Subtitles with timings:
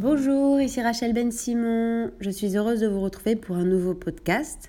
[0.00, 2.12] Rachel Ben Simon.
[2.20, 4.68] Je suis heureuse de vous retrouver pour un nouveau podcast.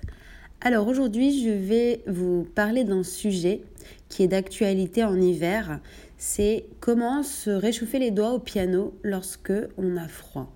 [0.60, 3.62] Alors aujourd'hui, je vais vous parler d'un sujet
[4.08, 5.78] qui est d'actualité en hiver.
[6.18, 10.50] C'est comment se réchauffer les doigts au piano lorsque on a froid.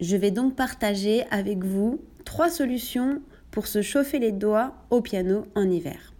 [0.00, 3.22] Je vais donc partager avec vous trois solutions
[3.52, 6.12] pour se chauffer les doigts au piano en hiver.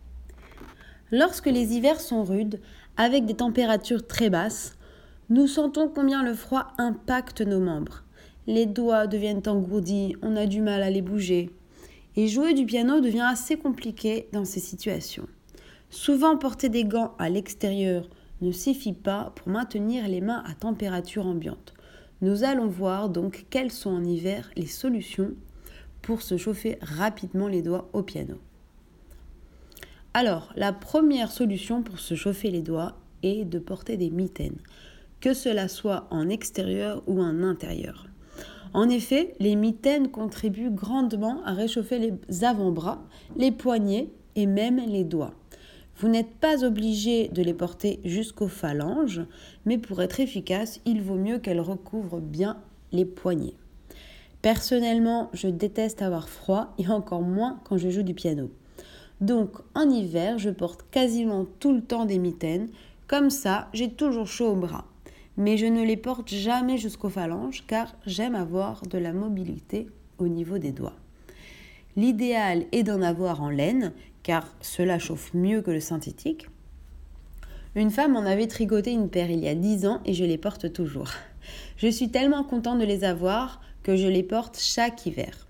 [1.10, 2.60] Lorsque les hivers sont rudes,
[2.96, 4.76] avec des températures très basses,
[5.30, 8.04] nous sentons combien le froid impacte nos membres.
[8.46, 11.48] Les doigts deviennent engourdis, on a du mal à les bouger.
[12.16, 15.26] Et jouer du piano devient assez compliqué dans ces situations.
[15.88, 18.08] Souvent porter des gants à l'extérieur
[18.42, 21.72] ne suffit pas pour maintenir les mains à température ambiante.
[22.20, 25.32] Nous allons voir donc quelles sont en hiver les solutions
[26.02, 28.36] pour se chauffer rapidement les doigts au piano.
[30.12, 34.58] Alors, la première solution pour se chauffer les doigts est de porter des mitaines
[35.24, 38.08] que cela soit en extérieur ou en intérieur.
[38.74, 43.02] En effet, les mitaines contribuent grandement à réchauffer les avant-bras,
[43.38, 45.32] les poignets et même les doigts.
[45.96, 49.22] Vous n'êtes pas obligé de les porter jusqu'aux phalanges,
[49.64, 52.58] mais pour être efficace, il vaut mieux qu'elles recouvrent bien
[52.92, 53.56] les poignets.
[54.42, 58.50] Personnellement, je déteste avoir froid et encore moins quand je joue du piano.
[59.22, 62.68] Donc en hiver, je porte quasiment tout le temps des mitaines,
[63.06, 64.84] comme ça j'ai toujours chaud au bras
[65.36, 70.28] mais je ne les porte jamais jusqu'aux phalanges car j'aime avoir de la mobilité au
[70.28, 70.96] niveau des doigts.
[71.96, 76.48] L'idéal est d'en avoir en laine car cela chauffe mieux que le synthétique.
[77.76, 80.38] Une femme m'en avait tricoté une paire il y a 10 ans et je les
[80.38, 81.10] porte toujours.
[81.76, 85.46] Je suis tellement contente de les avoir que je les porte chaque hiver.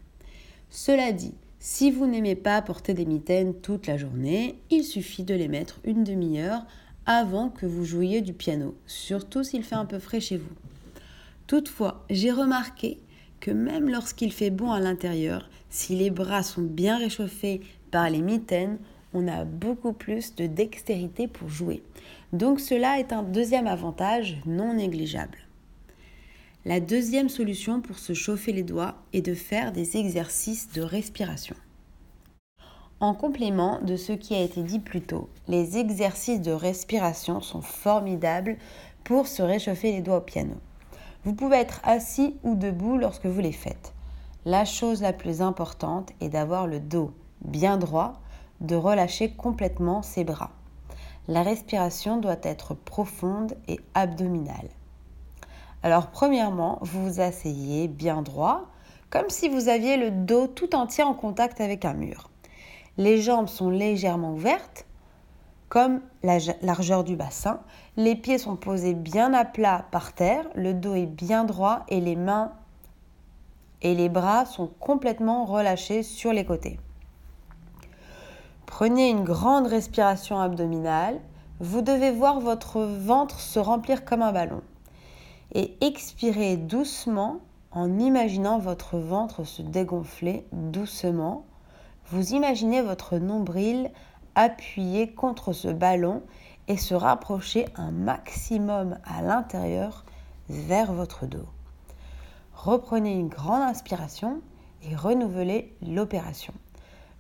[0.70, 5.34] Cela dit, si vous n'aimez pas porter des mitaines toute la journée, il suffit de
[5.34, 6.66] les mettre une demi-heure
[7.06, 10.54] avant que vous jouiez du piano, surtout s'il fait un peu frais chez vous.
[11.46, 12.98] Toutefois, j'ai remarqué
[13.40, 18.22] que même lorsqu'il fait bon à l'intérieur, si les bras sont bien réchauffés par les
[18.22, 18.78] mitaines,
[19.12, 21.82] on a beaucoup plus de dextérité pour jouer.
[22.32, 25.38] Donc cela est un deuxième avantage non négligeable.
[26.64, 31.54] La deuxième solution pour se chauffer les doigts est de faire des exercices de respiration.
[33.00, 37.60] En complément de ce qui a été dit plus tôt, les exercices de respiration sont
[37.60, 38.56] formidables
[39.02, 40.54] pour se réchauffer les doigts au piano.
[41.24, 43.92] Vous pouvez être assis ou debout lorsque vous les faites.
[44.44, 48.14] La chose la plus importante est d'avoir le dos bien droit,
[48.60, 50.50] de relâcher complètement ses bras.
[51.28, 54.68] La respiration doit être profonde et abdominale.
[55.82, 58.66] Alors premièrement, vous vous asseyez bien droit,
[59.10, 62.30] comme si vous aviez le dos tout entier en contact avec un mur.
[62.96, 64.86] Les jambes sont légèrement ouvertes,
[65.68, 67.60] comme la largeur du bassin.
[67.96, 72.00] Les pieds sont posés bien à plat par terre, le dos est bien droit et
[72.00, 72.52] les mains
[73.82, 76.80] et les bras sont complètement relâchés sur les côtés.
[78.66, 81.20] Prenez une grande respiration abdominale.
[81.60, 84.62] Vous devez voir votre ventre se remplir comme un ballon.
[85.52, 87.40] Et expirez doucement
[87.70, 91.44] en imaginant votre ventre se dégonfler doucement
[92.10, 93.90] vous imaginez votre nombril
[94.34, 96.22] appuyé contre ce ballon
[96.68, 100.04] et se rapprocher un maximum à l'intérieur
[100.48, 101.48] vers votre dos.
[102.54, 104.40] Reprenez une grande inspiration
[104.82, 106.54] et renouvelez l'opération.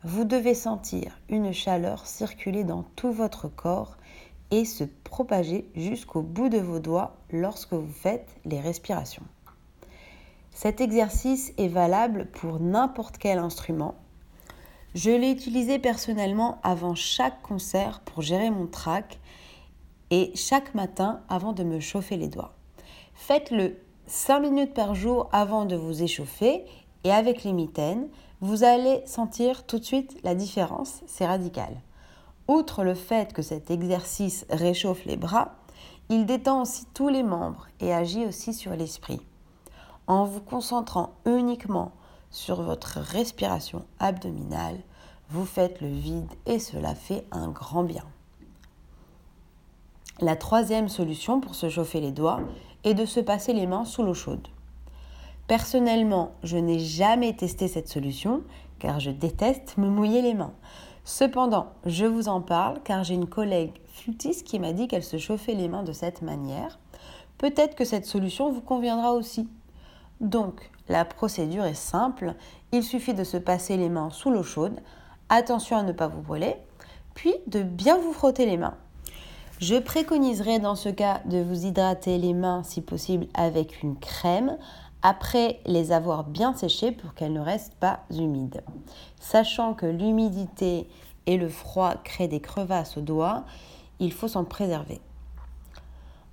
[0.02, 3.96] Vous devez sentir une chaleur circuler dans tout votre corps
[4.50, 9.24] et se propager jusqu'au bout de vos doigts lorsque vous faites les respirations.
[10.52, 13.96] Cet exercice est valable pour n'importe quel instrument
[14.94, 19.18] je l'ai utilisé personnellement avant chaque concert pour gérer mon trac
[20.10, 22.54] et chaque matin avant de me chauffer les doigts.
[23.14, 26.64] Faites-le 5 minutes par jour avant de vous échauffer
[27.04, 28.08] et avec les mitaines,
[28.40, 31.80] vous allez sentir tout de suite la différence, c'est radical.
[32.46, 35.56] Outre le fait que cet exercice réchauffe les bras,
[36.10, 39.20] il détend aussi tous les membres et agit aussi sur l'esprit.
[40.06, 41.92] En vous concentrant uniquement
[42.30, 44.80] sur votre respiration abdominale,
[45.34, 48.04] vous faites le vide et cela fait un grand bien.
[50.20, 52.38] La troisième solution pour se chauffer les doigts
[52.84, 54.46] est de se passer les mains sous l'eau chaude.
[55.48, 58.42] Personnellement, je n'ai jamais testé cette solution
[58.78, 60.54] car je déteste me mouiller les mains.
[61.02, 65.18] Cependant, je vous en parle car j'ai une collègue flûtiste qui m'a dit qu'elle se
[65.18, 66.78] chauffait les mains de cette manière.
[67.38, 69.48] Peut-être que cette solution vous conviendra aussi.
[70.20, 72.36] Donc, la procédure est simple,
[72.70, 74.80] il suffit de se passer les mains sous l'eau chaude.
[75.28, 76.56] Attention à ne pas vous brûler,
[77.14, 78.76] puis de bien vous frotter les mains.
[79.60, 84.58] Je préconiserais dans ce cas de vous hydrater les mains si possible avec une crème
[85.02, 88.62] après les avoir bien séchées pour qu'elles ne restent pas humides.
[89.20, 90.88] Sachant que l'humidité
[91.26, 93.44] et le froid créent des crevasses aux doigts,
[94.00, 95.00] il faut s'en préserver.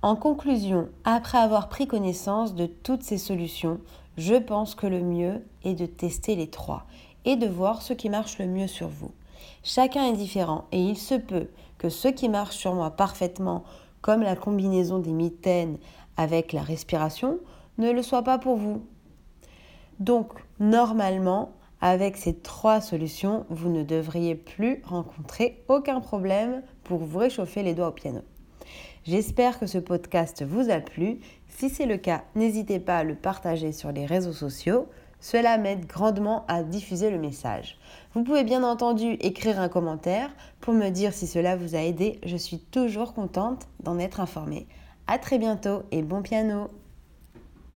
[0.02, 3.78] En conclusion, après avoir pris connaissance de toutes ces solutions,
[4.18, 6.86] je pense que le mieux est de tester les trois
[7.24, 9.12] et de voir ce qui marche le mieux sur vous.
[9.62, 11.48] Chacun est différent et il se peut
[11.78, 13.64] que ce qui marche sur moi parfaitement,
[14.00, 15.78] comme la combinaison des mitaines
[16.16, 17.38] avec la respiration,
[17.78, 18.84] ne le soit pas pour vous.
[19.98, 27.18] Donc, normalement, avec ces trois solutions, vous ne devriez plus rencontrer aucun problème pour vous
[27.18, 28.20] réchauffer les doigts au piano.
[29.04, 31.18] J'espère que ce podcast vous a plu.
[31.48, 34.86] Si c'est le cas, n'hésitez pas à le partager sur les réseaux sociaux.
[35.22, 37.78] Cela m'aide grandement à diffuser le message.
[38.12, 40.28] Vous pouvez bien entendu écrire un commentaire
[40.60, 42.18] pour me dire si cela vous a aidé.
[42.26, 44.66] Je suis toujours contente d'en être informée.
[45.06, 46.70] À très bientôt et bon piano